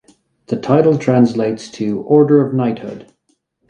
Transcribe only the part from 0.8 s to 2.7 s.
translates to "Order of